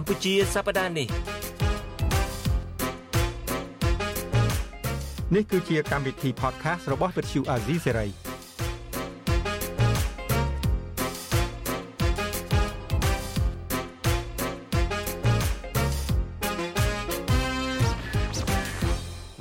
[0.00, 1.08] កម្ពុជាសប្តាហ៍នេះ
[5.34, 8.10] នេះគឺជាកម្មវិធី podcast របស់ Vuthu Azizi Serai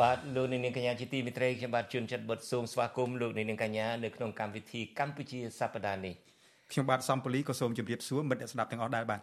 [0.01, 6.13] បាទលោកនាងកញ្ញាជាទីមេត្រីខ្ញុំបាទជួនចិត្តបុតសូមស្វាគមន៍លោកនាងកញ្ញានៅក្នុងកម្មវិធីកម្ពុជាសប្តាហ៍នេះ
[6.71, 9.21] ខ្ញុំបាទសំពូលីក៏សូមជម្រាបសួរមិត្តអ្នកស្ដាប់ទាំងអស់ដែរបាទ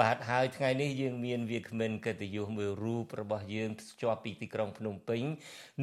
[0.00, 3.70] បាទហើយថ្ងៃនេះយើងមានវាគ្មិនកិត្តិយសមួយរូបរបស់យើង
[4.00, 5.22] ជាប់ពីទីក្រុងភ្នំពេញ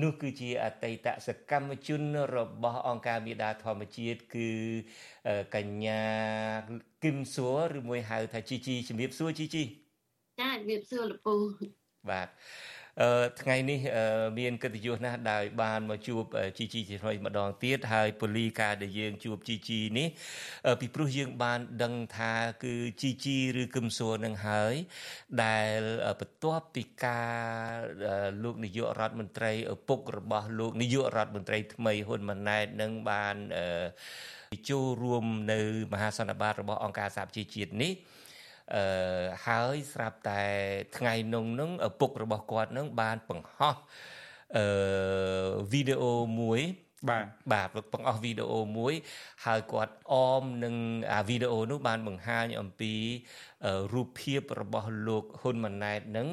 [0.01, 2.01] នោះគឺជាអតីតសកម្មជន
[2.35, 4.49] របស់អង្គការមេដាធម្មជាតិគឺ
[5.55, 6.03] កញ្ញា
[7.03, 9.63] គឹមសួរឬមួយហៅថាជីជីជំរាបសួរជីជី
[10.39, 11.35] ចាជំរាបសួរលពូ
[12.09, 12.27] បាទ
[13.41, 13.79] ថ្ងៃនេះ
[14.39, 16.23] មានកិត្តិយសណាស់ដែលបានមកជួប
[16.57, 20.07] ជីជីជាថ្មីម្ដងទៀតហើយពូលីការដែលយើងជួបជីជីនេះ
[20.79, 22.33] ពីព្រោះយើងបានដឹងថា
[22.63, 24.73] គឺជីជីឬគឹមសួរនឹងហើយ
[25.43, 25.79] ដែល
[26.19, 27.21] បន្ទាប់ពីកា
[27.67, 27.73] រ
[28.43, 33.35] លោកនាយករដ្ឋមន្ត្រីឪពុករបស់លោកនាយករដ្ឋមន្ត្រីថ្មីហ៊ុនម៉ាណែតនឹងបាន
[34.69, 35.59] ចូលរួមនៅ
[35.93, 37.93] មហាសន្និបាតរបស់អង្គការសហប្រជាជាតិនេះ
[38.75, 38.85] អឺ
[39.45, 40.43] ហើយស្រាប់តែ
[40.97, 43.75] ថ្ងៃនោះនឹងឪពុករបស់គាត់នឹងបានបង្ហោះ
[44.57, 44.67] អឺ
[45.71, 46.61] វីដេអូមួយ
[47.07, 48.93] បាទបាទបង្អស់វីដេអូមួយ
[49.45, 50.75] ហើយគាត់អមនឹង
[51.13, 52.93] អាវីដេអូនោះបានបង្ហាញអំពី
[53.93, 56.27] រូបភាពរបស់លោកហ៊ុនម៉ាណែតនឹង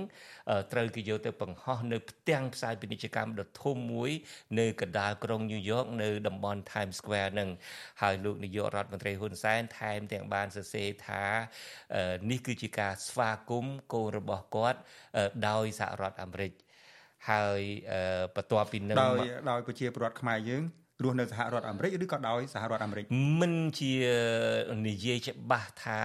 [0.72, 4.10] ត្រូវគេយកទៅបង្ហោះនៅផ្ទាំងផ្សាយពាណិជ្ជកម្មដ៏ធំមួយ
[4.58, 7.50] នៅកណ្ដាលក្រុងញូវយ៉កនៅតំបន់ Times Square នឹង
[8.02, 11.24] ហើយលោកនាយករដ្ឋមន្ត្រីហ៊ុនសែនថែមទាំងបានសរសេរថា
[12.30, 14.78] នេះគឺជាការស្វាគមន៍កូនរបស់គាត់
[15.48, 16.52] ដោយសហរដ្ឋអាមេរិក
[17.30, 17.60] ហើយ
[18.36, 19.18] បន្ទាប់ពីនឹងដោយ
[19.50, 20.64] ដោយប្រជាពលរដ្ឋខ្មែរយើង
[21.04, 23.04] រស់នៅសហរដ្ឋអាមេរិកឬក៏ដោយសហរដ្ឋអាមេរិក
[23.40, 23.94] មិនជា
[24.88, 26.00] និយាយច្បាស់ថា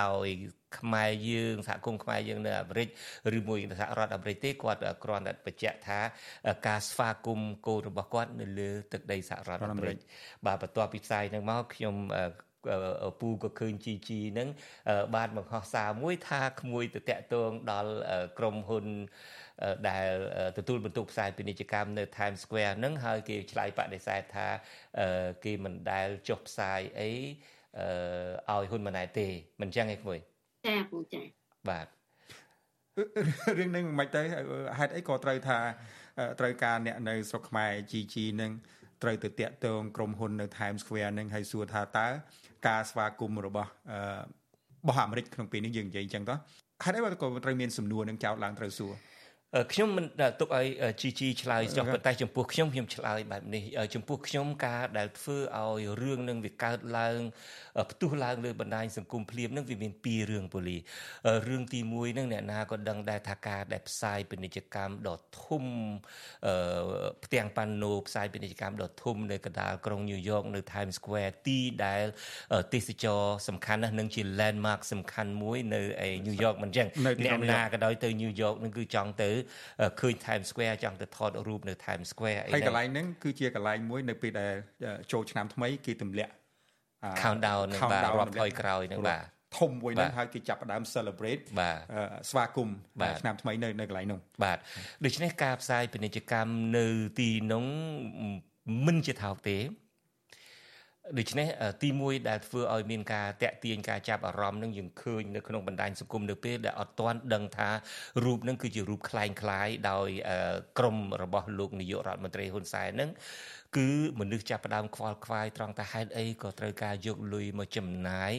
[0.00, 0.26] ដោយ
[0.78, 2.88] ខ្មែរយើងសហគមន៍ខ្មែរយើងនៅអាមេរិក
[3.36, 5.98] ឬមួយសហរដ្ឋអាមេរិកទេគាត់គ្រាន់តែបញ្ជាក់ថា
[6.66, 9.96] ការស្វាគមន៍កូនរបស់គាត់នៅលើទឹកដីសហរដ្ឋអាមេរិក
[10.46, 11.96] បាទបន្ទាប់ពីផ្សាយនឹងមកខ្ញុំ
[13.20, 14.48] ពូក៏ឃើញជីជីនឹង
[15.16, 17.92] បានបង្ហោះសារមួយថាក្មួយទៅតាក់ទងដល់
[18.38, 18.86] ក្រុមហ៊ុន
[19.88, 20.06] ដែល
[20.58, 24.48] ទទួលបន្ទុកផ្សាយពាណិជ្ជកម្មនៅ Times Square ហ្នឹងហើយគេឆ្លើយបដិសេធថា
[25.44, 29.28] គេមិនដែលចុះផ្សាយអីឲ្យហ៊ុនម៉ាណែតទេ
[29.60, 30.18] មិនចឹងឯងក្មួយ
[30.66, 31.22] ចាពូចា
[31.70, 31.86] បាទ
[33.58, 34.22] រឿងហ្នឹងមិនទៅ
[34.78, 35.58] ហេតុអីក៏ត្រូវថា
[36.40, 38.52] ត្រូវការអ្នកនៅស្រុកខ្មែរ GG នឹង
[39.02, 42.06] ត្រូវទៅតាក់ទងក្រុមហ៊ុននៅ Times Square នឹងហើយសួរថាតើ
[42.68, 43.70] ការស្វាគមន៍របស់
[44.80, 46.38] របស់អាមេរិកក្នុងពេលនេះយើងនិយាយអញ្ចឹងតោះ
[46.84, 48.92] ហេតុអីក៏ត្រូវមានសំណួរនឹងចោតឡើងត្រូវសួរ
[49.72, 50.06] ខ្ញុំមិន
[50.40, 50.66] ទុកឲ្យ
[51.00, 53.62] ជីជីឆ្លើយចុះប៉ុន្តែចំពោះខ្ញុំខ្ញុំឆ្លើយបែបនេះ
[53.94, 57.18] ចំពោះខ្ញុំការដែលធ្វើឲ្យរឿងនឹងវាកើតឡើង
[57.90, 60.76] ផ្ទុះឡើងលើបណ្ដាញសង្គមភ្លាមនឹងវាមានពីររឿងពូលី
[61.48, 65.64] រឿងទី1នឹងអ្នកណាក៏ដឹងដែរថាការដែលផ្សាយពាណិជ្ជកម្មដ៏ធំ
[67.24, 72.04] ផ្ទាំងប៉ាណូផ្សាយពាណិជ្ជកម្មដ៏ធំនៅកណ្ដាលក្រុងញូវយ៉កនៅ Times Square ទីដែល
[72.74, 76.86] ទេសចរសំខាន់ណាស់នឹងជា landmark សំខាន់មួយនៅឯញូវយ៉កមិនចឹង
[77.24, 79.30] អ្នកណាក៏ដោយទៅញូវយ៉កនឹងគឺចង់ទៅ
[80.00, 84.52] ឃើញ Times Square ចង់ទៅថតរូបនៅ Times Square អីហ្នឹងហើយកន្លែងហ្នឹងគឺជាកន្លែងមួយនៅពេលដែល
[85.12, 86.32] ចូលឆ្នាំថ្មីគេទម្លាក់
[87.22, 89.24] countdown នឹងបាទរាប់ថយក្រោយនឹងបាទ
[89.58, 91.78] ធំមួយហ្នឹងហើយគេចាប់ផ្ដើម celebrate បាទ
[92.30, 92.76] ស្វាគមន៍
[93.20, 94.58] ឆ្នាំថ្មីនៅនៅកន្លែងនោះបាទ
[95.04, 96.86] ដូច្នេះការផ្សាយពាណិជ្ជកម្មនៅ
[97.20, 97.66] ទីនោះ
[98.86, 99.56] មិនជាថោកទេ
[101.17, 101.47] ដូច្នេះ
[101.83, 107.69] ទីមួយដែលធ្វើឲ្យមានការតាក់ទាញការចាប់អារម្មណ៍នឹងយើងឃើញនៅក្នុងបណ្ដាញសង្គមនៅពេលដែលអត់ទាន់ដឹងថា
[108.25, 110.09] រូបនឹងគឺជារូបคล้ายคล้ายដោយ
[110.77, 113.09] ក្រមរបស់លោកនាយករដ្ឋមន្ត្រីហ៊ុនសែននឹង
[113.76, 113.90] គឺ
[114.20, 118.32] មនុស្សចាប់ផ្ដើមខ្វល់ខ្វាយត្រង់តែហេតុអីក៏ត្រូវការយកលុយមកចំណាយ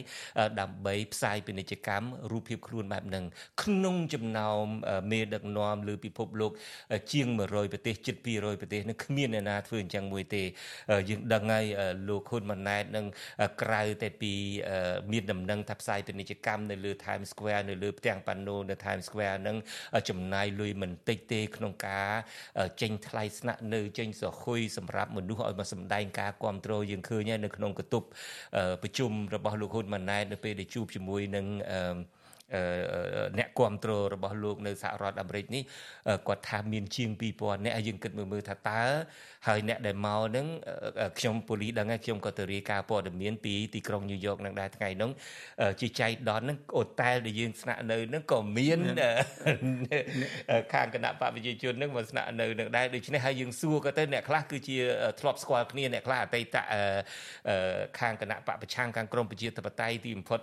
[0.60, 3.24] ដើម្បីផ្សាយពាណិជ្ជកម្មរូបភាពខ្លួនបែបហ្នឹង
[3.62, 4.64] ក្នុងចំណោម
[5.12, 6.52] មេដឹកនាំលើពិភពលោក
[7.12, 10.42] ជាង100ប្រទេសជិត200ប្រទេសនឹងគ្មានអ្នកណាធ្វើអញ្ចឹងមួយទេ
[11.08, 11.64] យើងដឹងហើយ
[12.08, 13.06] លោកហ៊ុនម៉ាណែតនឹង
[13.62, 14.32] ក្រៅតែពី
[15.12, 19.56] មានដំណឹងថាផ្សាយពាណិជ្ជកម្មនៅលើ Times Square នៅលើផ្ទាំងប៉ាណូនៅ Times Square នឹង
[20.08, 22.10] ចំណាយលុយមិនតិចទេក្នុងការ
[22.82, 28.02] ចេញថ្លៃស្នាក់នៅចេញសហុយសម្រាប់មនុស្សឲ្យមកសម្ដែងការគ្រប់គ្រងយើងឃើញហើយនៅក្នុងកតុប
[28.82, 31.96] ប្រជុំរបស់លោកហ៊ុនម៉ាណែតនៅពេលដែលជួបជាមួយនឹងអឺ
[33.38, 35.62] អ្នកគ្រប់គ្រងរបស់លោកនៅសហរដ្ឋអាមេរិកនេះ
[36.28, 38.82] គាត់ថាមានជាង2000អ្នកយើងគិតមើលមើលថាតើ
[39.48, 40.46] ហើយអ្នកដែលមកហ្នឹង
[41.18, 45.10] ខ្ញុំពូលីដឹងហើយខ្ញុំក៏ទៅរាយការណ៍ព័ត៌មានពីទីក្រុងញូវយ៉កនឹងដែរថ្ងៃហ្នឹង
[45.80, 48.78] ជាចៃដនហ្នឹងអូតែលដែលយើងស្នាក់នៅហ្នឹងក៏មាន
[50.72, 54.76] ខាងគណៈបព្វជិជនហ្នឹងមកស្នាក់នៅនឹងដែរដូច្នេះហើយយើងសួរក៏ទៅអ្នកខ្លះគឺជា
[55.20, 56.56] ធ្លាប់ស្គាល់គ្នាអ្នកខ្លះអតីត
[57.98, 60.40] ខាងគណៈបព្វប្រឆាំងខាងក្រមប្រជាធិបតេយ្យទីបំផុត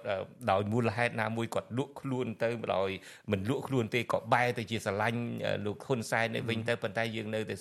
[0.51, 2.89] ដោយមូលហេតុណាមួយគាត់លក់ក់ខ្លួនទៅមិនដោយ
[3.31, 5.21] មិនលក់ខ្លួនទេក៏បែរទៅជាស្រឡាញ់
[5.65, 7.55] លោកហ៊ុនសែននៅវិញទៅប៉ុន្តែយើងនៅតែ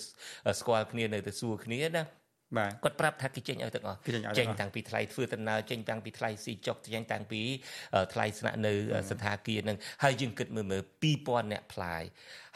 [0.59, 2.03] ស្គាល់គ្នានៅតែសួរគ្នាណា
[2.57, 3.97] បាទគាត់ប្រាប់ថាគេចេញឲ្យទាំងអស់
[4.39, 7.41] ចេញតាំងពីថ្លៃធ្វើដំណើរចេញតាំងពីថ្លៃស៊ីចុកចេញតាំងពី
[8.13, 8.73] ថ្លៃស្នាក់នៅ
[9.09, 10.81] សន្តាគារនឹងហើយយើងគិតមើលមើល
[11.17, 12.03] 2000អ្នកផ្លាយ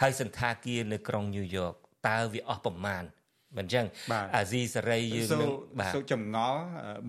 [0.02, 1.74] ហើយសន្តាគារនៅក្រុងញូវយ៉ក
[2.08, 3.04] តើវាអស់ប្រមាណ
[3.58, 3.86] មិនអញ្ចឹង
[4.36, 6.62] អាស៊ីសេរីយើងនឹងបាទសូចម្ងល់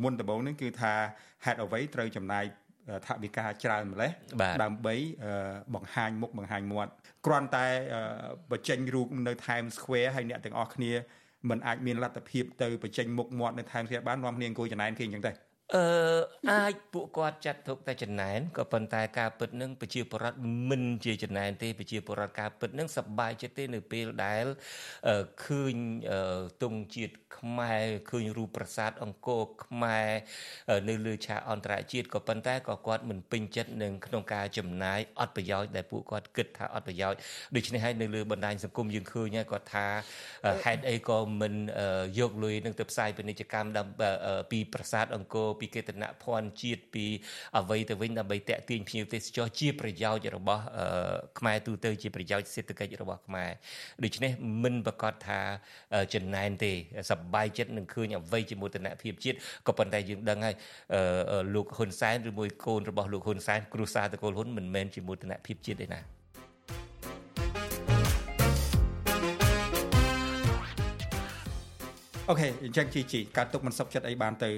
[0.03, 0.93] មុនដំបូងនេះគឺថា
[1.45, 2.45] ហេតុអ្វីត្រូវចំណាយ
[3.07, 4.11] ថវិកាច្រើនម្លេះ
[4.63, 4.95] ដើម្បី
[5.75, 6.93] បង្ហាញមុខបង្ហាញមាត់
[7.27, 7.67] គ្រាន់តែ
[8.51, 10.93] បញ្ចេញរូបនៅ Times Square ហើយអ្នកទាំងអស់គ្នា
[11.51, 15.33] มันអាចមានលទ្ធភាពទៅបញ្ចេញមុខមាត់នៅ Times Square បាននាំគ្នាអង្គុយចំណែនគេអញ្ចឹងទេ
[15.77, 15.87] អឺ
[16.51, 20.39] អាចពួកគាត់ចាត់ទុកតែចំណែនក៏ប៉ុន្តែការពិតនឹងប្រជាពលរដ្ឋ
[20.69, 24.45] មិនជាចំណែនទេប្រជាពលរដ្ឋការពិតនឹងសប្បាយចិត្តទេនៅពេលដែល
[25.45, 25.75] ឃើញ
[26.63, 30.09] ទង់ជាតិខ្មែរឃើញរូបប្រាសាទអង្គរខ្មែរ
[30.89, 37.19] នៅលើឆាកអន្តរជាតិក៏ប៉ុន្តែក៏គាត់មិនពេញចិត្តនឹងក្នុងការចំណាយអត់ប្រយោជន៍ដែលពួកគាត់គិតថាអត់ប្រយោជន៍
[37.57, 39.87] ដូច្នេះហើយនៅលើបណ្ដាញសង្គមយើងឃើញហើយគាត់ថា
[40.65, 41.55] ហេតុអីក៏មិន
[42.19, 43.71] យកលុយនឹងទៅផ្សាយពាណិជ្ជកម្ម
[44.51, 47.05] ពីប្រាសាទអង្គរពីកេតនភ័ណ្ឌជាតិពី
[47.59, 50.63] អ្វីទៅវិញដើម្បីតាក់ទាញភ្ញៀវទេសចរជាប្រយោជន៍របស់
[51.39, 53.51] ខ្មែរទូទៅជាប្រយោជន៍សេដ្ឋកិច្ចរបស់ខ្មែរ
[54.05, 54.33] ដូច្នេះ
[54.63, 55.41] មិនប្រកាសថា
[56.15, 56.77] ចំណែនទេស
[57.27, 59.37] ប្បាយចិត្តនឹងឃើញអ្វីជាមោទនភាពជាតិ
[59.67, 60.55] ក៏ប៉ុន្តែយើងដឹងហើយ
[61.55, 66.01] លោកហ៊ុនសែនឬមួយកូនរបស់លោកហ៊ុនសែនគ្រួសារតកូលហ៊ុនមិនមែនជាមោទនភាពជាតិទេណា
[72.31, 74.51] អូខេអញ្ចឹងជីជីការទុកមិនសុខចិត្តអីបានទៅ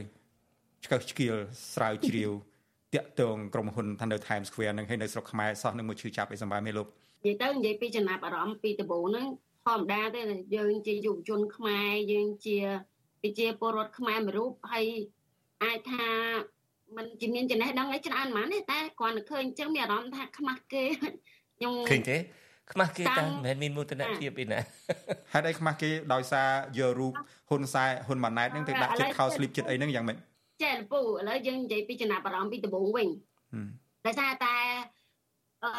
[0.84, 1.34] ឆ្កឹះឆ្កៀល
[1.74, 2.30] ស្រាវជ្រាវ
[2.94, 6.86] តាក់ទងក្រុមហ៊ុនថានៅ Times Square នឹងហើយនៅស្រុកខ្មែរសោះនឹងមកឈឺចាប់អីសម្រាប់មេលោក
[7.26, 9.26] និយាយទៅនិយាយពីចំណាប់អារម្មណ៍ពីដំបូងហ្នឹង
[9.66, 10.20] ធម្មតាទេ
[10.56, 12.58] យើងជាយុវជនខ្មែរយើងជា
[13.22, 14.86] ប្រជាពលរដ្ឋខ្មែរមួយរូបហើយ
[15.64, 16.06] អាចថា
[16.96, 20.84] มันជាមានចំណេះដឹងអីច្រើនហ្មងទេតែគ្រាន់តែឃើញអញ្ចឹងមានអារម្មណ៍ថាខ្មាស់គេ
[21.56, 22.16] ខ្ញុំឃើញទេ
[22.72, 24.60] ខ្មាស់គេតាមិនមានមោទនភាពអីណា
[25.32, 26.48] ហេតុអីខ្មាស់គេដោយសារ
[26.78, 27.12] យករូប
[27.48, 30.18] ហ៊ុនសែហ៊ុនម៉ាណែតនឹងទៅដាក់ចិត្តខោស្លីបចិត្តអីហ្នឹងយ៉ាងម៉េច
[30.62, 33.08] ចាលពូឥឡូវយើងនិយាយពីចំណាប់អារម្មណ៍ពីដំបូងវិញ
[34.06, 34.56] ដោយសារតែ
[35.62, 35.70] អឺ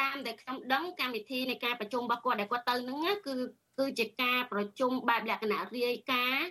[0.00, 3.34] តាមដែលខ្ញុំដឹងកម្មវិធីនៃការប្រជុំរបស់គាត់ដែលគាត់ទៅហ្នឹងគឺ
[3.78, 6.46] គឺជាការប្រជុំបែបលក្ខណៈរាយការណ៍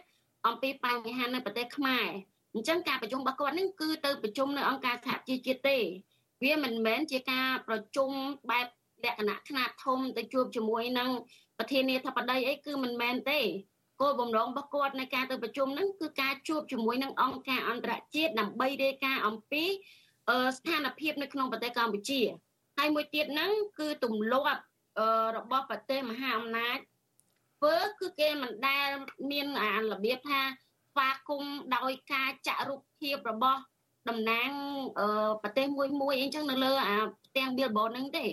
[0.48, 2.08] អំពីបញ្ហានៅប្រទេសខ្មែរ
[2.54, 5.78] អញ្ចឹងការប្រជុំរបស់គាត់នេះគឺទៅប្រជុំនៅអង្គការសហជីវជាតិទេ
[6.44, 8.10] វាមិនមែនជាការប្រជុំ
[8.52, 8.68] បែប
[9.06, 11.10] លក្ខណៈខ្នាតធំទៅជួបជាមួយនឹង
[11.58, 13.42] ប្រធានាធិបតីអីគឺមិនមែនទេ
[14.02, 19.64] គោលបំណងរបស់គាត់ในការទៅប្រជុំហ្នឹងគឺការជួបជាមួយនឹងអង្គការអន្តរជាតិដើម្បីរាយការណ៍អំពី
[20.58, 22.22] ស្ថានភាពនៅក្នុងប្រទេសកម្ពុជា
[22.78, 24.62] ហើយមួយទៀតហ្នឹងគឺទម្លាប់
[25.38, 26.78] របស់ប្រទេសមហាអំណាច
[27.58, 28.88] ធ្វើគឺគេមិនដែល
[29.32, 33.60] មានអារបៀបថាស្វាគមន៍ដោយការចាក់រូបភាពរបស់
[34.10, 34.50] តំណាង
[35.42, 38.26] ប្រទេសមួយមួយអីចឹងនៅលើអាផ្ទាំង billboard ហ្នឹងទេ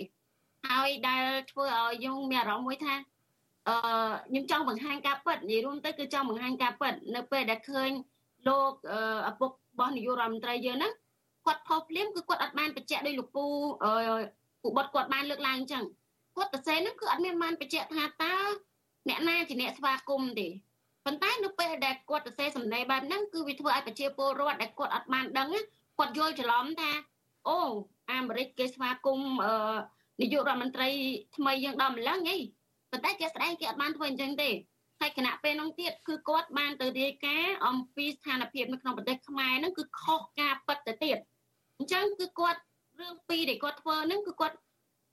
[0.69, 2.95] ហើយដែលធ្វើឲ្យយើងមានអារម្មណ៍មួយថា
[3.67, 3.75] អឺ
[4.29, 7.89] ខ្ញុំចង់បង្ហាញការពិតនិយាយរួមទៅគឺចង់បង្ហាញការពិតនៅពេលដែលឃើញ
[8.47, 8.71] លោក
[9.29, 10.93] ឪពុករបស់នាយករដ្ឋមន្ត្រីយើងហ្នឹង
[11.45, 13.45] គាត់ផុសភ្លាមគឺគាត់អត់បានបញ្ជាក់ដោយលោកពូ
[13.83, 13.91] អឺ
[14.61, 15.83] ពូបុតគាត់បានលើកឡើងអញ្ចឹង
[16.35, 18.35] គាត់ទៅសេហ្នឹងគឺអត់មានបានបញ្ជាក់ថាតើ
[19.09, 20.47] អ្នកណាជាអ្នកស្វាគមន៍ទេ
[21.05, 25.49] ប៉ុន្តែនៅពេលដែលគាត់ទៅសេសម្ដីបែបហ្នឹងគឺវាធ្វើឲ្យប្រជាពលរដ្ឋដែលគាត់អត់បានដឹង
[25.97, 26.91] គាត់យល់ច្រឡំថា
[27.47, 27.57] អូ
[28.11, 29.55] អាមេរិកគេស្វាគមន៍អឺ
[30.21, 30.89] នាយករដ្ឋមន្ត្រី
[31.37, 32.37] ថ្មីយើងដល់ម្លឹងហី
[32.91, 34.49] ប៉ុន្តែគេស្ដែងគេអត់បានធ្វើអញ្ចឹងទេ
[35.01, 42.61] ហើយគណៈពេលនោះទៀតគឺគាត់បានទៅរាយការណ៍អំពីស្ថានភាពនៅក្នុងប្រទេសខ្មែរហ្នឹងគឺខុសការពិតទៅទៀតអញ្ចឹងគឺគាត់
[42.99, 44.55] រឿងពីរដែលគាត់ធ្វើហ្នឹងគឺគាត់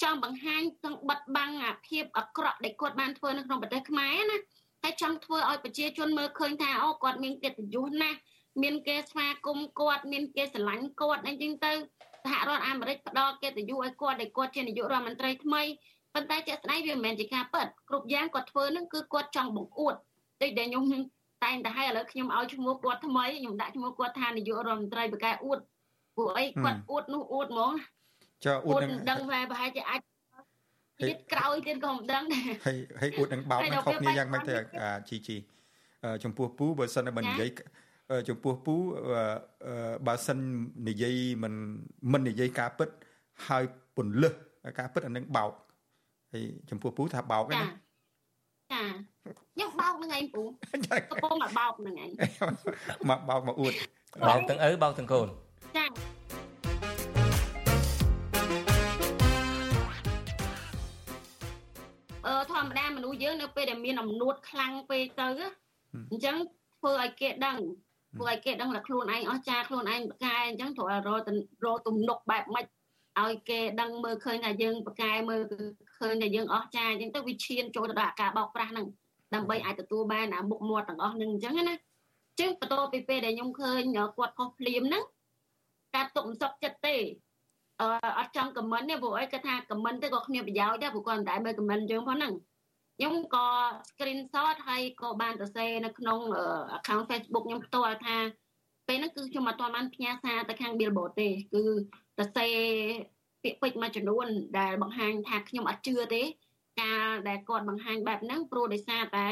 [0.03, 4.39] ចង់បង្ហាញទាំងបិទបាំងអាភាពអាក្រក់ដែលគាត់បានធ្វើនៅក្នុងប្រទេសខ្មែរណា
[4.83, 8.19] ហើយចង់ធ្វើឲ្យប្រជាជនមើលឃើញថាអូគាត់មានកិត្តិយសណាស់
[8.63, 11.73] មានគេស្វាគមន៍គាត់មានគេស្រឡាញ់គាត់អីចឹងទៅ
[12.25, 15.63] សហរដ្ឋអាមេរិកផ្ដល់កិត្តិយសឲ្យគាត់ដែលគាត់ជានាយករដ្ឋមន្ត្រីថ្មី
[16.15, 19.95] ប៉ុន្តែជាក់ស្ដែងវាមិនមែនជាការពិតគ្រប់យ៉ាងគាត់ធ្វើនឹងគឺគាត់ចង់បង្អួត
[20.43, 20.85] តិចដែលខ្ញុំ
[21.45, 25.59] តែងតែឲ្យឥឡូវខ្ញុំឲ្យឈ្មោះគាត់ថ្មីខ្ញុំដាក់ឈ្មោះគាត់ថានាយករដ្ឋមន្ត្រីបកែអួត
[26.17, 27.73] ពួកអីគាត់អួតនោះអួតហ្មង
[28.45, 30.01] ចាអួតនឹងដឹងថាប្រហែលជាអាច
[31.09, 34.55] ទៀតក្រោយទៀតក៏មិនដឹងដែរហើយហើយអួតនឹងបោកនឹងខុសគ្នាយ៉ាងម៉េចទៅ
[35.09, 35.37] ជីជី
[36.25, 37.51] ចំពោះពូបើសិនតែមិននិយាយ
[38.29, 38.75] ចំពោះពូ
[40.07, 40.39] បើសិន
[40.89, 41.55] និយាយមិន
[42.13, 42.89] មិននិយាយការពិត
[43.49, 43.65] ហើយ
[43.97, 44.33] ពន្លឹះ
[44.79, 45.53] ការពិតអានឹងបោក
[46.33, 47.65] ហើយចំពោះពូថាបោកហ្នឹង
[48.73, 48.83] ចា
[49.53, 50.43] ខ្ញុំបោកនឹងឯងពូ
[51.11, 52.11] កំពុងមកបោកនឹងឯង
[53.11, 53.73] មកបោកមកអួត
[54.29, 55.29] បោកទាំងឪបោកទាំងកូន
[55.77, 55.85] ចា
[62.27, 65.29] អឺធម្មតាមនុស្សយើងនៅពេលដែលមានអំនួតខ្លាំងពេកទៅ
[66.11, 66.37] អញ្ចឹង
[66.77, 67.57] ធ្វើឲ្យគេដឹង
[68.17, 71.31] ធ្វើឲ្យគេដឹងថាខ្លួនឯងអស់ចាខ្លួនឯងប្រកែអញ្ចឹងត្រូវរក
[71.65, 72.67] រកទំនុកបែបម៉េច
[73.21, 75.43] ឲ្យគេដឹងមើលឃើញថាយើងប្រកែមើល
[75.99, 78.87] ឃើញថាយើងអស់ចាអញ្ចឹងទៅវាឈានចូលទៅដល់ការបោកប្រាស់ហ្នឹង
[79.35, 81.75] ដើម្បីអាចទទួលបានអាមុខមាត់ទាំងអស់ហ្នឹងអញ្ចឹងណា
[82.41, 85.05] ចឹងបន្ទាប់ពីពេលដែលខ្ញុំឃើញគាត់ខុសភ្លាមហ្នឹង
[85.95, 86.97] ការទុកមិនសុខចិត្តទេ
[87.81, 87.87] អឺ
[88.19, 92.33] អត់ចង់ខមមិនទេព្រោះអីគាត់ថាខមមិនទៅក៏គ្មានប្រយោជន៍ដែរព្រោះគាត់មិនដែលមើលខមមិនយើងផងហ្នឹង
[92.97, 93.47] ខ្ញុំក៏
[93.89, 96.21] screenshot ហើយក៏បានសរសេរនៅក្នុង
[96.77, 98.17] account Facebook ខ្ញុំផ្ទាល់ថា
[98.89, 101.63] ពេលហ្នឹងគឺខ្ញុំអត់ទាន់បានផ្ញើសារទៅខាង Billboard ទេគឺ
[102.19, 102.57] សរសេរ
[103.43, 104.27] ពាក្យពេចន៍មួយចំនួន
[104.59, 106.23] ដែលបង្ហាញថាខ្ញុំអត់ជឿទេ
[106.83, 109.27] ការដែលគាត់បង្ហាញបែបហ្នឹងព្រោះដោយសារតែ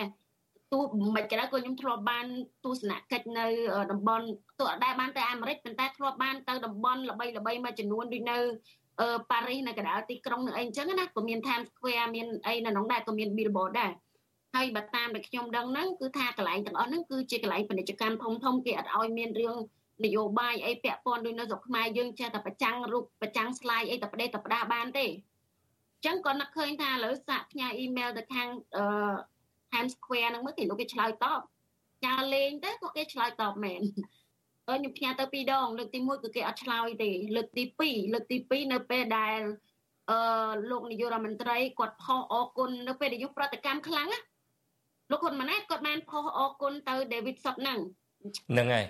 [0.72, 0.82] ទោះ
[1.16, 2.26] មិនក៏ដោយក៏ខ្ញុំធ្លាប់បាន
[2.64, 3.46] ទស្សនកិច្ចនៅ
[3.92, 4.26] តំបន់
[4.58, 8.38] ទោះអត់ដែរបានទៅអាមេរិកប៉ុន្តែធ្លាប់បានទៅតំបន់ល្បីល្បីមួយចំនួនដូចនៅ
[9.00, 13.92] អឺប៉ារីសនៅកណ្ដាលទីក្រុងនៅអីអញ្ចឹងណាក៏មាន Times Square មានអីនៅក្នុងដែរក៏មាន Billboard ដែរ
[14.54, 19.56] ហើយបើតាមដែលខ្ញុំដឹងហ្នឹងគឺថាកន្លែងទាំងអស់ហ្នឹងគឺជាកន្លែងពាណិជ្ជកម្មធំធំគេអត់ឲ្យមានរឿង
[20.04, 28.84] នយោបាយអីពាក់ព័ន្ធដូចនៅស្រុកខ្មែរយើងចេះតែប្រចាំងរូបប្រចាំង slide អីតែប្រដេតតែផ្ដាបានទេអញ្ចឹងក៏នឹកឃើញថាឥឡូវសាកផ្ញើអ៊ីមែលទៅខាងអឺ
[29.72, 31.40] Times Square ហ្នឹងមើលគេលោកគេឆ្លើយតប
[32.04, 33.82] ចាលេងទៅក៏គេឆ្លើយតបមែន
[34.68, 39.40] អឺខ្ញុំផ្ញើទៅពីរដងលើកទី1គឺគេអត់ឆ្លើយទេលើកទី2លើកទី2នៅពេលដែល
[40.10, 40.18] អឺ
[40.70, 44.20] លោកនាយករដ្ឋមន្ត្រីគាត់ផុសអរគុណនៅពេលដែលយុប្រតិកម្មខ្លាំងណា
[45.10, 47.80] លោកហ៊ុនម៉ាណែតគាត់បានផុសអរគុណទៅ David Sot ហ្នឹង
[48.52, 48.84] ហ្នឹងហើយ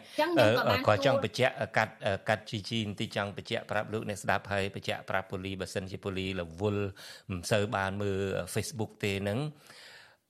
[0.88, 1.94] គាត់ចង់បញ្ជាក់កាត់
[2.28, 6.88] កាត់ជីជីបន្តិចចង់បញ្ជាក់ប្រាប់លោកអ្នកស្ដាប់ហើយបញ្ជាក់ប្រាប់ពូលីបើសិនជាពូលីរវល់
[7.30, 8.18] មិនសូវបានមើល
[8.54, 9.38] Facebook ទេហ្នឹង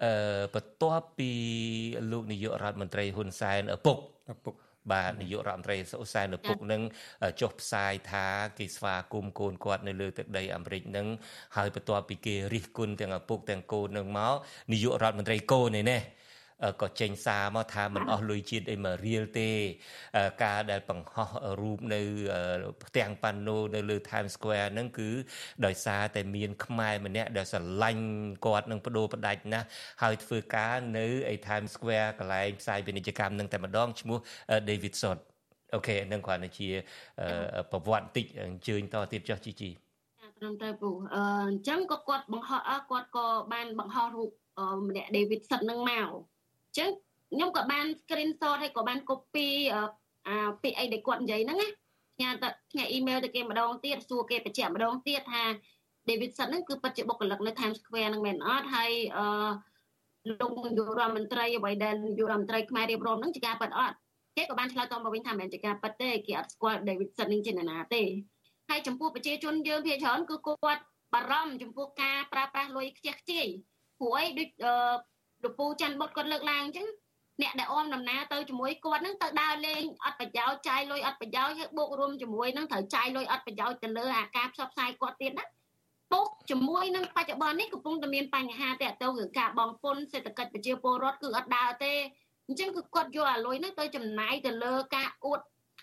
[0.05, 0.13] អឺ
[0.55, 1.31] បន្ទាប់ពី
[2.11, 3.97] លោកនាយករដ្ឋមន្ត្រីហ៊ុនសែនឪពុក
[4.33, 4.55] ឪពុក
[4.93, 6.83] បាទនាយករដ្ឋមន្ត្រីសុសែនឪពុកនឹង
[7.41, 8.27] ចុះផ្សាយថា
[8.59, 11.07] គេស្វាគមន៍កូនគាត់នៅលើទឹកដីអាមេរិកនឹង
[11.57, 14.35] ហើយបន្ទាប់ពីគេរិះគន់ទាំងឪពុកទាំងកូននឹងមក
[14.73, 16.01] នាយករដ្ឋមន្ត្រីកូននេះនេះ
[16.83, 19.51] ក៏ចេញសារមកថាមិនអស់លុយជាតិអីមករៀលទេ
[20.45, 22.01] ការដែលបង្ហោះរូបនៅ
[22.85, 25.11] ផ្ទាំងប៉ាណូនៅលើ Times Square ហ្នឹងគឺ
[25.67, 28.05] ដោយសារតែមានខ្មែរម្នាក់ដែលស្រឡាញ់
[28.47, 29.67] គាត់នឹងបដូរផ្ដាច់ណាស់
[30.03, 34.19] ហើយធ្វើការនៅឯ Times Square កន្លែងផ្សាយពាណិជ្ជកម្មនឹងតែម្ដងឈ្មោះ
[34.69, 35.19] David Sot
[35.75, 36.69] អូខេនឹងគ្រាន់តែជា
[37.71, 39.71] ប្រវត្តិបន្តិចអញ្ជើញតទៀតចុះជីជី
[40.39, 41.19] ត្រឹមត្រូវពូអ
[41.55, 44.31] ញ្ចឹងក៏គាត់បង្ហោះគាត់ក៏បានបង្ហោះរូប
[44.89, 46.09] ម្នាក់ David Sot នឹងមក
[46.79, 46.91] ចឹង
[47.33, 49.49] ខ្ញុំក៏បាន screenshot ហើយក៏បាន copy
[50.29, 51.69] អាពាក្យអីដែលគាត់និយាយហ្នឹងណា
[52.17, 55.45] ផ្ញើទៅផ្ញើ email ទៅគេម្ដងទៀតសួរគេបញ្ជាក់ម្ដងទៀតថា
[56.09, 59.27] Davidson ហ្នឹងគឺពិតជាបុគ្គលិកនៅ Times Square ហ្នឹងមែនអត់ហើយអឺ
[60.29, 63.97] លោកនាយករដ្ឋមន្ត្រីអ្វីដែលនាយករដ្ឋមន្ត្រីខ្មែររៀបរាប់ហ្នឹងជាការពិតអត់
[64.37, 68.03] គេក៏បានឆ្លើយតបមកវិញថាមិនមែនជាការពិតទេគេអត់ស្គាល់ Davidson នេះជានរណាទេ
[68.71, 73.47] ហើយចំពោះប្រជាជនយើងភាគច្រើនគឺគាត់បារម្ភចំពោះការប្រើប្រាស់លុយខ្ជះខ្ជាយ
[73.99, 74.49] ព្រោះអីដូច
[75.43, 76.87] លោកពូច័ន្ទបុតគាត់លើកឡើងអញ្ចឹង
[77.43, 85.47] អ្នកដែលអមដំណើរទៅជាមួយគាត់នឹងទៅដើរលេងអត់ប្រយោជន៍ចាយលុយអត់ប្រយោជន៍ហើយបូករួមជាមួយនឹងត្រូវចាយលុយអត់ប្រយោជន៍ទៅលើអាការផ្សព្វផ្សាយគាត់ទៀតណា
[86.13, 91.93] ពុកជាមួយនឹងបច្ចុប្បន្ននេះកំពុងតែមានបញ្ហាតាក់ទងនឹងការបងពុនសេដ្ឋកិច្ចប្រជាពលរដ្ឋគឺអត់ដើរទេ
[92.47, 95.41] អញ្ចឹងគឺគាត់យកអាលុយហ្នឹងទៅចំណាយទៅលើការអួត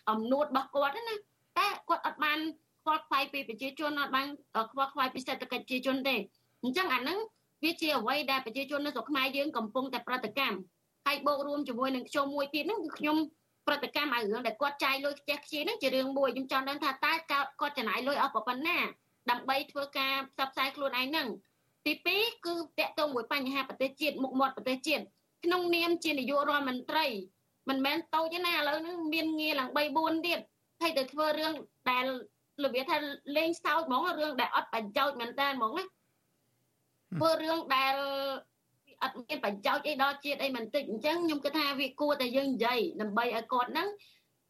[0.09, 1.15] អំនួតរបស់គាត់ណា
[1.57, 2.37] តែគាត់អត់បាន
[2.83, 4.25] ខ្វល់ខ្វាយពីប្រជាជនអត់បាន
[4.71, 6.15] ខ្វល់ខ្វាយពីសេដ្ឋកិច្ចប្រជាជនទេ
[6.63, 7.17] អញ្ចឹងអាហ្នឹង
[7.63, 10.57] វាជាអ្វីដែលប្រជាជននៅស្រុកខ្មែរយើងកំពុងតែប្រតិកម្ម
[11.05, 13.17] ហើយបូករួមជាមួយនឹងខ្ញុំមួយទៀតហ្នឹងគឺខ្ញុំ
[13.67, 18.77] ប្រតិកម្មឲ្យរឿងដែលគាត់ចាយលុយខ្ជះខ្ជាយហ្នឹងជារឿងមួយខ្ញុំចង់ដឹងថាតើគាត់ចំណាយលុយអស់ប៉ុណ្ណា
[19.29, 21.27] ដើម្បីធ្វើការផ្សព្វផ្សាយខ្លួនឯងហ្នឹង
[21.85, 25.03] ទី2គឺតកតងមួយបញ្ហាប្រទេសជាតិមុខមាត់ប្រទេសជាតិ
[25.43, 27.05] ក្នុងនាមជានាយករដ្ឋមន្ត្រី
[27.69, 30.39] មិនមែនតូចទេណាឥឡូវហ្នឹងមានងារឡើង3 4ទៀត
[30.81, 31.53] ហើយទៅធ្វើរឿង
[31.89, 32.05] ដែល
[32.63, 32.97] របៀបថា
[33.37, 35.85] លេងសើចហ្មងរឿងដែលអត់ប្រយោជន៍មែនតើហ្មងណា
[37.15, 37.95] ធ្វើរឿងដែល
[39.03, 43.89] អត់មានប្រយោជន៍អីដល់ជាតិអីមិនតិចអញ្ចឹងខ្ញុំគិតថាវាគួរតែយើងនិយាយដើម្បីឲ្យគាត់ហ្នឹង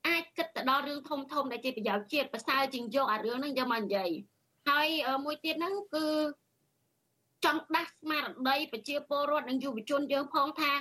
[0.08, 4.10] អាចគិតទៅដល់រឿងធំធំដែលជាប្រយោជន៍ជាតិប្រសើរជាងយកអារឿងហ្នឹងយកមកនិយាយ
[4.70, 4.88] ហើយ
[5.26, 6.08] មួយទៀតហ្នឹងគឺ
[7.46, 10.72] ចង់ដាស់ស្មារតីប្រជាពលរដ្ឋនិងយុវជនយើងផងថា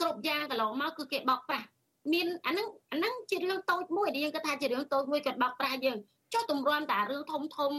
[0.00, 1.66] គ្រប់យ៉ាងកន្លងមកគឺគេបោកប្រាស់
[2.12, 5.98] មានអាហ្នឹងអាហ្នឹងជារឿងតូចមួយដែលយើងគិតថាជារឿងតូចមួយគាត់បោកប្រាស់យើង
[6.32, 7.72] ចុះទម្រាំតែរឿងធំធំ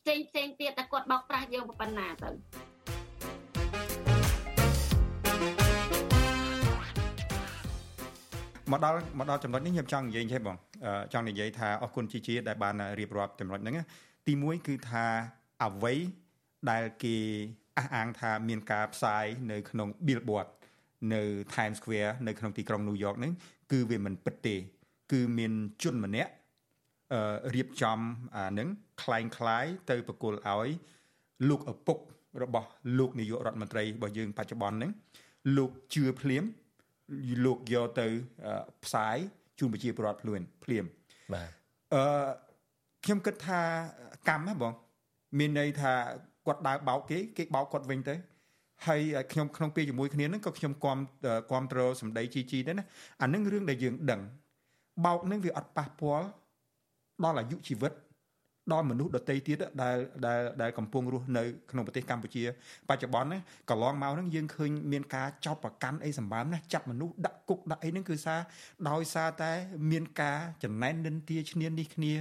[0.00, 2.71] ផ្សេងផ្សេងទៀតតែគាត់បោកប្រាស់យើងប៉ុណ្ណាទៅ
[8.71, 10.57] មកដល់មកដល់ចំណុចនេះខ្ញុំចង់និយាយទេបង
[11.13, 13.75] ចង់និយាយថាអរគុណជីជាដែលបានរៀបរាប់ចំណុចហ្នឹង
[14.27, 15.05] ទី1គឺថា
[15.63, 15.93] អ្វី
[16.69, 17.15] ដែលគេ
[17.77, 20.47] អះអាងថាមានការផ្សាយនៅក្នុង billboard
[21.13, 21.21] នៅ
[21.53, 23.33] Times Square នៅក្នុងទីក្រុង New York ហ្នឹង
[23.71, 24.55] គឺវាមិនពិតទេ
[25.11, 26.31] គឺមានជនម្នាក់
[27.13, 27.99] អឺរៀបចំ
[28.37, 28.69] អានឹង
[29.01, 30.69] คล้ายคล้ายទៅប្រគល់ឲ្យ
[31.49, 31.97] លោកឪពុក
[32.43, 34.91] របស់លោកនាយករដ្ឋមន្ត្រីរបស់យើងបច្ចុប្បន្នហ្នឹង
[35.57, 36.43] លោកជឿភ្លាម
[37.44, 38.06] លោកយកទៅ
[38.84, 39.16] ផ្សាយ
[39.58, 40.84] ជូនប្រជាពលរដ្ឋភ្លួនភ្លាម
[41.34, 41.48] បាទ
[41.94, 42.02] អឺ
[43.04, 43.60] ខ្ញុំគិតថា
[44.28, 44.72] កម្មហ៎បង
[45.38, 45.92] មានន័យថា
[46.46, 48.14] គាត់ដើរបោកគេគេបោកគាត់វិញទៅ
[48.86, 49.00] ហើយ
[49.32, 50.98] ខ្ញុំក្នុងពេលជាមួយគ្នានឹងក៏ខ្ញុំគាំ
[51.50, 52.84] គាំទ្រសម្ដីជីជីដែរណា
[53.22, 54.20] អានឹងរឿងដែលយើងដឹង
[55.04, 56.26] បោកនឹងវាអត់ប៉ះពាល់
[57.24, 57.92] ដល់អាយុជីវិត
[58.72, 62.42] ដល់មនុស្សដទៃទៀតដែលដែលដែលកំពុងរស់នៅក្នុងប្រទេសកម្ពុជា
[62.88, 63.38] បច្ចុប្បន្នណា
[63.70, 68.40] កន្លងមកហ្នឹងយើងឃើញមានការចោទប្រកាន់អីសម្បើមណាចាប់មនុស្សដាក់គុកដាក់អីហ្នឹងគឺសារ
[68.90, 69.52] ដោយសារតែ
[69.90, 72.12] មានការចំណែននិន្ទាឈ្នាននេះគ្នា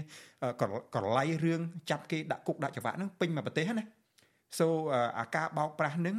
[0.95, 3.85] កលៃរឿងចាប់គេដាក់គុកដាក់ច្បាប់ហ្នឹងពេញមួយប្រទេសណា
[4.59, 4.65] so
[5.19, 6.15] អាការបោកប្រាស់ហ្នឹង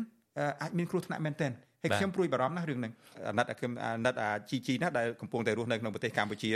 [0.63, 1.53] អាចមានគ្រោះថ្នាក់មែនទែន
[1.83, 2.93] ហើយខ្ញុំព្រួយបារម្ភណាស់រឿងហ្នឹង
[3.29, 3.47] អាណិត
[3.85, 6.51] អាណិតអាជីជីណាដែលកំពុងតែរស់នៅក្នុងប្រទេសកម្ពុជា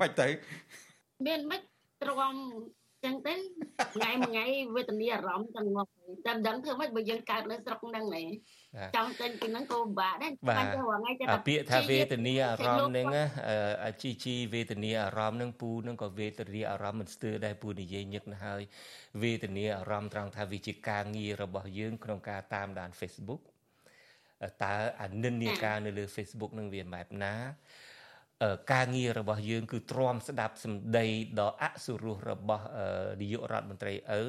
[0.00, 0.28] មិនទៅ
[1.26, 1.60] មានមិន
[2.02, 2.36] ទ្រាំ
[3.04, 3.34] ចឹងទៅ
[3.94, 4.44] ថ្ងៃមួយថ្ងៃ
[4.76, 5.86] វេទនាអារម្មណ៍ទាំងមក
[6.26, 8.24] តែមិនដឹងធ្វើម៉េចបើយើងកើតនៅស្រុកហ្នឹងណែ
[8.96, 13.06] ចង់ចេញពីហ្នឹងក៏ពិបាកដែរបាច់ទៅថ្ងៃតែពាក្យថាវេទនាអារម្មណ៍ហ្នឹង
[13.84, 18.62] អាជីជីវេទនាអារម្មណ៍ហ្នឹងពូហ្នឹងក៏វេទនាអារម្មណ៍មិនស្ទើរដែរពូនិយាយញឹកណាស់ហើយ
[19.22, 23.42] វេទនាអារម្មណ៍ត្រង់ថាវាជាការងាររបស់យើងក្នុងការតាមដាន Facebook
[24.64, 27.34] តើអានិន្នាការនៅលើ Facebook នឹងវាបែបណា
[28.72, 31.06] ការងាររបស់យើងគឺទ្រាំស្ដាប់សម្ដី
[31.40, 32.66] ដ៏អសុរោះរបស់
[33.20, 34.22] នាយករដ្ឋមន្ត្រីឪឥ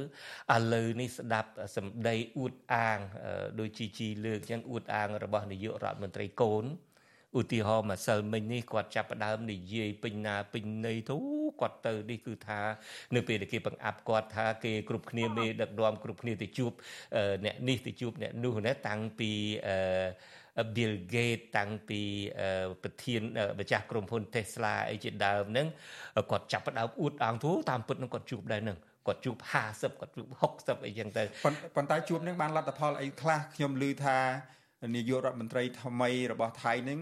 [0.73, 2.99] ឡូវនេះស្ដាប់សម្ដីអួតអាង
[3.59, 6.65] ដោយជីជីលើកចឹងអួតអាងរបស់នាយករដ្ឋមន្ត្រីកូន
[7.39, 11.17] ឧទាហរណ៍ម្សិលមិញនេះគាត់ចាប់ផ្ដើមនិយាយពេញណាពេញន័យទៅ
[11.61, 12.59] គាត់ទៅនេះគឺថា
[13.15, 16.71] នៅពេលដែលគេបង្អាប់គាត់ថាគេគ្រប់គ្នាមេដឹកនាំគ្រប់គ្នាទៅជួប
[17.45, 19.31] អ្នកនេះទៅជួបអ្នកនោះណាតាំងពី
[19.67, 19.75] អឺ
[20.75, 22.01] Bill Gates តាំងពី
[22.83, 23.21] ប្រធាន
[23.59, 25.67] ម្ចាស់ក្រុមហ៊ុន Tesla អីជាដើមហ្នឹង
[26.31, 29.35] គាត់ចាប់ផ្ដើមអួតអងធូតាមពិតនឹងគាត់ជួបដែរហ្នឹងគាត់ជួប
[29.69, 31.23] 50គាត់ជួប60អីចឹងទៅ
[31.75, 34.17] ប៉ុន្តែជួបនឹងបានលទ្ធផលអីខ្លះខ្ញុំឮថា
[34.95, 36.99] នាយករដ្ឋមន្ត្រីថ្មីរបស់ថៃនឹង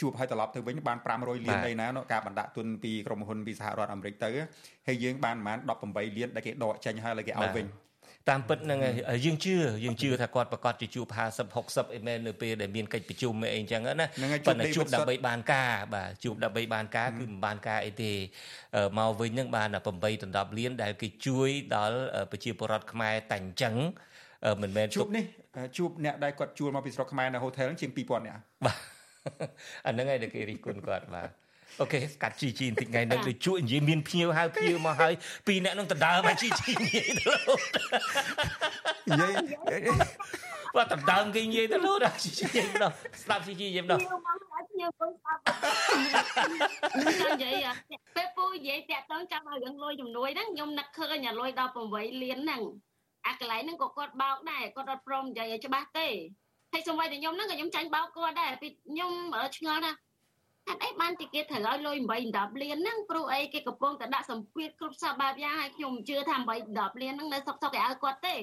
[0.00, 4.30] ជួបឲ្យត្រឡប់ទៅវិញបាន500លានអីណាការបណ្ដាក់ទុនពីក្រុមហ៊ុនពីសហរដ្ឋអាមេរិកទៅ
[4.86, 5.58] ហើយយើងបានប្រហែល
[6.14, 7.66] 18លានដែលគេដកចេញហើយហើយគេឲ្យវិញ
[8.30, 8.78] តាមពិតនឹង
[9.24, 14.06] យើងជឿយើងជឿថាគាត់ប្រកាសជាជួប50 60អីមែននៅពេលដែលមានកិច្ចប្រជុំអីអញ្ចឹងណា
[14.46, 18.12] ប៉ុន្តែជួបដើម្បីបានការបាទជួបដើម្បីបានការគឺមិនបានការអីទេ
[18.98, 21.98] មកវិញនឹងបាន8ដល់10លានដែលគេជួយដល់
[22.30, 23.74] ប្រជាពលរដ្ឋខ្មែរតែអញ្ចឹង
[24.62, 25.24] មិនមែនជួបនេះ
[25.78, 28.76] ជួបអ្នកដែលគាត់ជួលមកពីស្រុកខ្មែរនៅហូថេលជាង2000នាក់បាទ
[29.86, 31.28] អាហ្នឹងហើយដែលគេរិះគន់គាត់បាទ
[31.80, 35.12] អូខេស្កាត់ជីជីបន្តិចថ្ងៃនេះដូចជួនិយាយមានភ្ញៀវហៅភ្ញៀវមកហើយ
[35.46, 37.60] ពីរអ្នកនឹងដណ្ដើមមកជីជីនិយាយទៅលោក
[39.08, 39.82] និយាយ
[40.76, 44.36] បាទដណ្ដើមគេនិយាយទៅលោកជីជីនិយាយដល់ស្ដាប់ជីជីនិយាយដល់ភ្ញៀវមក
[44.70, 45.40] ភ្ញៀវគាត់ស្ដាប់
[46.92, 47.66] ខ្ញុំនិយាយ
[48.16, 52.62] ពេលពូនិយាយតាក់តងចាំឲ្យរឿងលុយជំនួយហ្នឹងខ្ញុំនឹកឃើញអាលុយដល់8លានហ្នឹង
[53.26, 56.08] អាកន្លែងហ្នឹងក៏គាត់បោកដែរគាត់អត់ព្រមនិយាយឲ្យច្បាស់ទេ
[56.72, 59.12] ហើយសូម្បីតែខ្ញុំហ្នឹងក៏ខ្ញុំចាញ់បោកគាត់ដែរពីខ្ញុំ
[59.56, 59.92] ឆ្ងល់ថា
[60.68, 68.36] ហេតុអីបានទីគេត្រូវឲ្យលុយ8 10លានហ្នឹងព្រោះអីគេកំពុងតែដាក់សម្ពាធគ្រប់សពបែបយ៉ាងហើយខ្ញុំជឿថា8 10លានហ្នឹងនៅសុកសុកគេឲ្យគាត់ទេ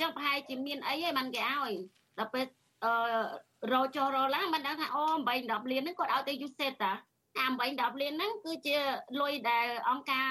[0.00, 1.72] ចឹងប្រហែលជាមានអីឯងបានគេឲ្យ
[2.18, 2.44] ដល់ពេល
[2.84, 2.92] អឺ
[3.72, 6.92] រោចុះរោឡើងមិនដឹងថាអូ8 10លានហ្នឹងគាត់ឲ្យទៅយូសេតតា
[7.38, 8.76] អា8 10លានហ្នឹងគឺជា
[9.20, 10.30] លុយដែលអង្គការ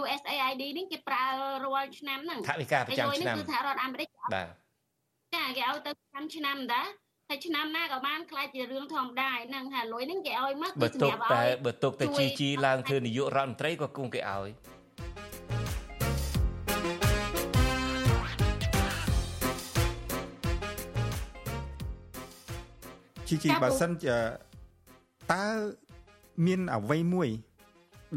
[0.00, 1.24] USAID នេះគេប្រើ
[1.64, 4.46] រាល់ឆ្នាំហ្នឹងថវិកាប្រចាំឆ្នាំគឺសហរដ្ឋអាមេរិកបាទ
[5.34, 6.82] ចាគេឲ្យទៅប្រចាំឆ្នាំដែ
[7.26, 14.48] រហើយឆ្នាំណាក៏បានខ្លាចជារឿងធម្មតាហ្នឹងថាលុយហ្នឹងគេឲ្យមកគឺសម្រាប់ឲ្យតែបើទុកតែជីជីឡើងធ្វើនាយករដ្ឋមន្ត្រីក៏គង់គេឲ្យ
[23.28, 24.16] ជីជីបើសិនជា
[25.32, 25.44] តើ
[26.46, 27.28] មានអ្វីមួយ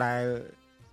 [0.03, 0.23] ដែល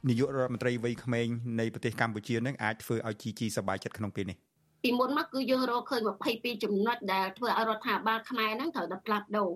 [0.09, 1.27] នាយករដ្ឋមន្ត្រីវ័យក្មេង
[1.61, 4.39] នៃប្រទេសកម្ពុជានឹងអាចធ្វើឲ្យជីជីសប្បាយចិត្តក្នុងពេលនេះ
[4.87, 6.01] ពីមុនមកគឺយើងរកឃើញ
[6.33, 9.51] 22ចំណុចដែលធ្វើឲ្យរដ្ឋាភិបាលខ្មែរហ្នឹងត្រូវតែផ្លាស់ប្ដូរ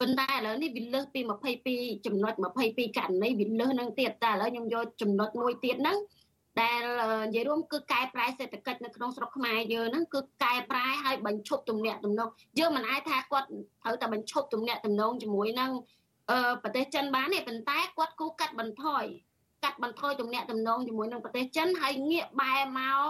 [0.00, 1.20] ប៉ុន្តែឥឡូវនេះវាលើសពី
[1.62, 2.34] 22ចំណុច
[2.64, 5.98] 22ករណីវាលើសនឹងទៀតតែឥឡូវខ្ញុំយកចំណុចមួយទៀតហ្នឹង
[6.60, 6.82] ដែល
[7.24, 13.46] និយាយរួមគឺកែប្រែសេដ្ឋកិច្ចនៅក្នុងស្រុកខ្មែរយើងហ្នឹងគឺកែប្រែឲ្យបញ្ឈប់ទំនាក់ទំនងយើងមិនអាចថាគាត់
[13.82, 15.70] ត្រូវតែបញ្ឈប់ទំនាក់ទំនងជាមួយនឹង
[16.30, 19.04] អឺប្រទេសចិនបានទេប៉ុន្តែគាត់គូកាត់បន្ថយ
[19.64, 23.06] កាត់បន្ថយទំនាក់ទំនងជាមួយនឹងប្រទេសចិនហើយងាកបែរមក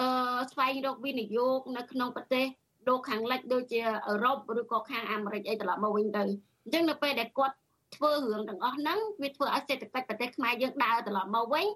[0.00, 0.08] អឺ
[0.52, 2.46] ស្វែងរកវិនិយោគនៅក្នុងប្រទេស
[2.88, 7.56] លោកខាងលិចដូចជាអឺរ៉ុបឬក៏ខាងអាមេរិកអីត្រឡប់មកវិញទៅអញ្ចឹងនៅពេលដែលគាត់
[7.96, 11.66] ធ្វើរឿងទាំងអស់ហ្នឹងវាធ្វើឲ្យសេដ្ឋកិច្ចប្រទេសខ្មែរយើងដើរត្រឡប់មកវិញ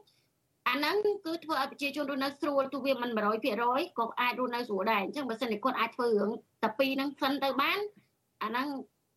[0.68, 0.94] អាហ្នឹង
[1.26, 3.11] គឺធ្វើឲ្យប្រជាជនរស់នៅស្រួលទោះវាមិន
[3.55, 6.31] 100%ក៏អាចរស់នៅស្រួលដែរអញ្ចឹងបើសិនជាគាត់អាចធ្វើរឿង
[6.62, 7.79] តែពីរហ្នឹងសិនទៅបាន
[8.42, 8.68] អាហ្នឹង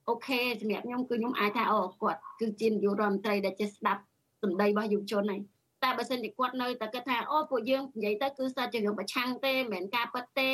[0.10, 4.02] អូខេសម្រាប់ខ្ញុំគឺខ្ញុំអាចថាអូគាត់គឺជានាយករដ្ឋមន្ត្រីដែលចេះស្ដាប់
[4.44, 5.42] សម្ដីរបស់យុវជនហើយ
[5.90, 10.50] តែបើសិនជាគាត់នៅតែគិតថាអូពួកយើងនិយាយទៅគឺសិតជារឿងប្រឆាំងទេមិនមែនការពិតទេ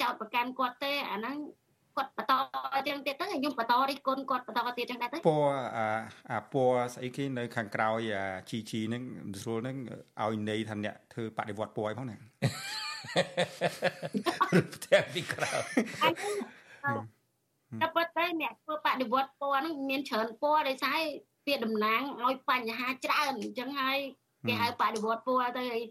[0.00, 1.36] ចោតប្រកាន់គាត់ទេអាហ្នឹង
[1.96, 2.32] គាត់បន្ត
[2.88, 5.24] ចឹងទៀតទៅខ្ញុំបន្តរិះគន់គាត់បន្តទៀតចឹងដែរទៅពណ៌
[5.76, 5.88] អា
[6.30, 9.02] អាពណ៌ស្អីគេនៅខាងក្រោយអា GG ហ្នឹង
[9.40, 9.76] ស្រួលហ្នឹង
[10.22, 12.16] ឲ្យន័យថាអ្នកធ្វើបដិវត្តពណ៌ឲ្យផងណា
[14.74, 15.52] ផ្ទះពីក្រៅ
[17.80, 20.98] តែប៉ុន្តែអ្នកធ្វើបដិវត្តពណ៌ហ្នឹងមានច្រើនពណ៌ដោយសារ
[21.46, 23.98] វាតំណាងឲ្យបញ្ហាច្រើនអញ្ចឹងហើយ
[24.48, 25.82] គេហៅបដិវត្តពណ៌ទៅហើយ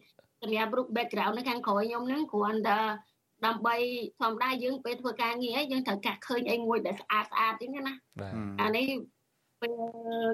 [0.42, 2.80] សម្រាប់រូប background នៅខាងក្រោយខ្ញុំហ្នឹងគ្រាន់តែ
[3.46, 3.76] ដើម្បី
[4.22, 8.86] ធម្មតាយើងពេលធ្វើការងារយើងត្រូវកាក់ឃើញអីមួយដែលស្អាតស្អាតអញ្ចឹងណាបាទអានេះ
[9.62, 9.74] ពេល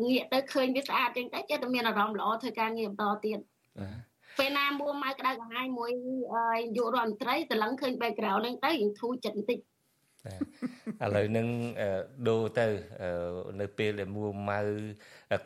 [0.09, 3.39] ងាកទៅឃើញវាស្អាតអញ្ចឹងទៅចិត្តតែមានអារម្មណ៍ល្អធ្វើការងារបន្តទៀត
[3.79, 5.91] បាទពេលណាមួម៉ៅក្តៅក្រហាយមួយ
[6.77, 9.59] យុរដ្ឋមន្ត្រីត្រឡឹងឃើញ background ហ្នឹងទៅយើងធូរចិត្តបន្តិច
[11.03, 11.47] ឥឡូវនឹង
[12.27, 12.67] ដូរទៅ
[13.61, 14.61] នៅពេលដែលមួម៉ៅ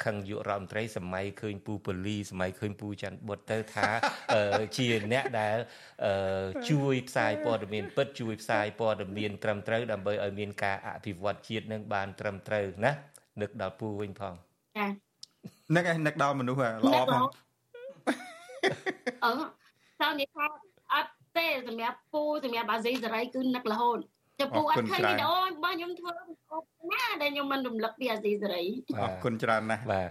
[0.04, 3.90] ខឹងយុរដ្ឋមន្ត្រីសម័យឃើញពូប៉ូលីសម័យឃើញពូច័ន្ទបុតទៅថា
[4.78, 5.58] ជាអ្នកដែល
[6.70, 12.92] ជួយផ្សាយព័ត៌មានពិតជួយផ្សាយព័ត៌មានត្រឹមត្រូវដើម្បីឲ្យមានការអភិវឌ្ឍជាតិនឹងបានត្រឹមត្រូវណា
[13.42, 14.34] នឹកដល់ពូវិញផង
[14.78, 14.88] ចា
[15.76, 17.24] នឹកឯនឹកដល់មនុស្សល្អផង
[19.24, 19.32] អឺ
[20.02, 20.46] តើនិយាយថា
[20.94, 24.00] អត់ទេសម្រាប់ពូសម្រាប់អាស៊ីសេរីគឺនឹករហូត
[24.42, 26.12] ចំពោះអត់ឃើញវីដេអូរបស់ខ្ញុំធ្វើ
[26.92, 28.64] ណាដែលខ្ញុំមិនរំលឹកពីអាស៊ីសេរី
[29.02, 30.10] អរគុណច្រើនណាស់បាទ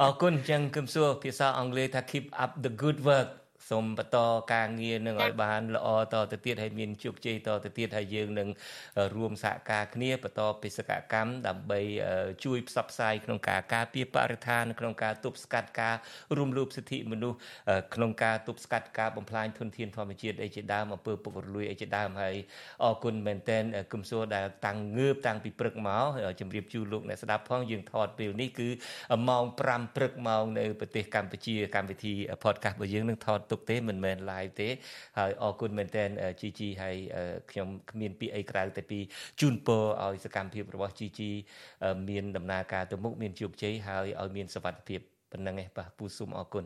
[0.00, 3.28] អរគុណចឹងគឹមសួរភាសាអង់គ្លេសថា keep up the good work
[3.70, 4.18] សូមបន្ត
[4.54, 8.48] ការងារនឹងឲ្យបានល្អតទៅទៀតហើយមានជោគជ័យតទៅទៀតហើយយើងនឹង
[9.16, 11.80] រួមសហការគ្នាបន្តបេសកកម្មដើម្បី
[12.44, 15.96] ជួយផ្សព្វផ្សាយក្នុងការការពារបរិស្ថានក្នុងការទប់ស្កាត់ការ
[16.38, 17.38] រំលោភសិទ្ធិមនុស្ស
[17.94, 22.36] ក្នុងការទប់ស្កាត់ការបំផ្លាញធនធានធម្មជាតិអីជាដើមអំពើពុករលួយអីជាដើមហើយ
[22.84, 26.04] អរគុណមែនតែនគឹមសួរដែលតាំងងើបតាំងពីព្រឹកមក
[26.40, 28.68] ជម្រាបជូនលោកអ្នកស្ដាប់ផងយើងថតពេលនេះគឺ
[29.28, 32.12] ម៉ោង5ព្រឹកមកនៅប្រទេសកម្ពុជាកម្មវិធី
[32.44, 34.68] podcast របស់យើងនឹងថតទុកកទេមិនមែន live ទេ
[35.18, 36.04] ហើយអរគុណមែនតើ
[36.40, 36.96] GG ហើយ
[37.50, 38.98] ខ្ញុំគ្មានពីអីក្រៅតែពី
[39.40, 41.20] ជូនពរឲ្យសកម្មភាពរបស់ GG
[42.08, 45.00] មានដំណើរការទៅមុខមានជោគជ័យហើយឲ្យមានសុវត្ថិភាព
[45.32, 46.64] ប៉ុណ្្នឹងឯងបាទពូស៊ុំអរគុណ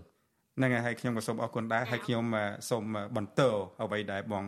[0.57, 2.25] ហ្នឹងហើយខ្ញុំក៏សូមអរគុណដែរហើយខ្ញុំ
[2.71, 2.85] សូម
[3.17, 3.41] បន្ត
[3.83, 4.45] អ្វីដែលបង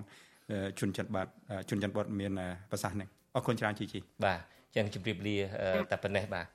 [0.79, 1.31] ជុនច័ន្ទបាត់
[1.69, 2.33] ជុនច័ន្ទបាត់មាន
[2.71, 4.41] ប្រសាសន៍ហ្នឹងអរគុណច្រើន GG បាទ
[4.77, 5.37] ចឹងជម្រាបលា
[5.91, 6.47] តែប៉ុណ្ណេះបាទ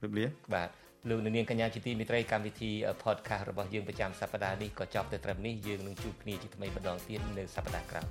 [0.00, 0.68] ជម្រាបលាបាទ
[1.10, 2.70] លោកនាងកញ្ញាជាទីមេត្រីកម្មវិធី
[3.02, 8.06] podcast របស់យើងប្រចាំសប្តាហ៍នេះក៏ចប់ទៅត្រឹមនេះយើងនឹងជួបគ្នាជាថ្មីម្ដងទៀតនៅសប្តាហ៍ក្រោយ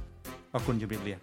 [0.53, 1.13] អរគុណជម្រាបលា